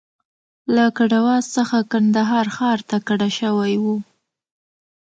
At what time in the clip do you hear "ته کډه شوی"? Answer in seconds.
2.89-3.73